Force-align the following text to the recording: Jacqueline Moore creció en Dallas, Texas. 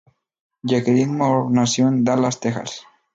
Jacqueline 0.63 1.11
Moore 1.15 1.53
creció 1.53 1.87
en 1.87 2.03
Dallas, 2.03 2.39
Texas. 2.39 2.81